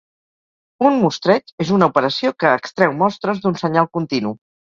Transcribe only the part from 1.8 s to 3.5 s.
operació que extreu mostres